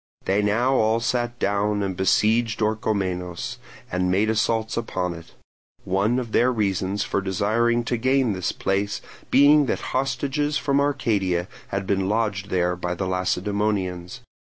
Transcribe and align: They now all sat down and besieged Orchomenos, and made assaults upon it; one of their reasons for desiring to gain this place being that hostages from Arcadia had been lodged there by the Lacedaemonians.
They 0.25 0.41
now 0.41 0.73
all 0.77 0.99
sat 0.99 1.37
down 1.37 1.83
and 1.83 1.95
besieged 1.95 2.59
Orchomenos, 2.59 3.59
and 3.91 4.09
made 4.09 4.31
assaults 4.31 4.75
upon 4.75 5.13
it; 5.13 5.35
one 5.83 6.17
of 6.17 6.31
their 6.31 6.51
reasons 6.51 7.03
for 7.03 7.21
desiring 7.21 7.83
to 7.83 7.97
gain 7.97 8.33
this 8.33 8.51
place 8.51 9.01
being 9.29 9.67
that 9.67 9.91
hostages 9.93 10.57
from 10.57 10.81
Arcadia 10.81 11.47
had 11.67 11.85
been 11.85 12.09
lodged 12.09 12.49
there 12.49 12.75
by 12.75 12.95
the 12.95 13.05
Lacedaemonians. 13.05 14.21